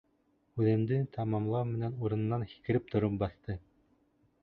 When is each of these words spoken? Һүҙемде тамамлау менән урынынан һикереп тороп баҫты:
Һүҙемде 0.59 0.97
тамамлау 1.17 1.69
менән 1.73 2.01
урынынан 2.07 2.49
һикереп 2.55 2.93
тороп 2.97 3.23
баҫты: 3.25 3.63